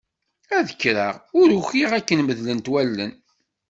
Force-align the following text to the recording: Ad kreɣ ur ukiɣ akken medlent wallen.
Ad 0.57 0.67
kreɣ 0.81 1.15
ur 1.39 1.49
ukiɣ 1.59 1.89
akken 1.99 2.19
medlent 2.23 2.67
wallen. 2.71 3.13